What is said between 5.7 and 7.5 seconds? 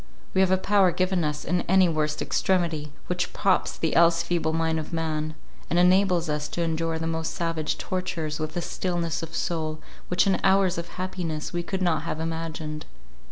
enables us to endure the most